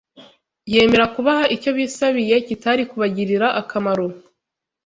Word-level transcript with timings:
yemera 0.73 1.05
kubaha 1.15 1.43
icyo 1.55 1.69
bisabiye 1.77 2.35
kitari 2.47 2.83
kubagirira 2.89 3.47
akamaro. 3.61 4.05